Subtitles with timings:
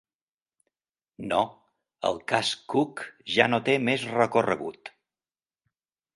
[1.31, 1.41] No,
[2.09, 3.05] el cas Cook
[3.35, 4.93] ja no té més recorregut.